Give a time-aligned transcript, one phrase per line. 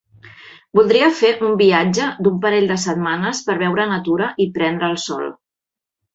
[0.77, 5.31] Voldria fer un viatge d'un parell de setmanes, per veure natura i prendre el sol.